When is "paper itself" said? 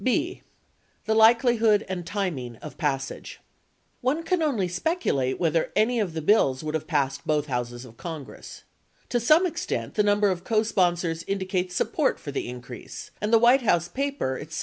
13.93-13.99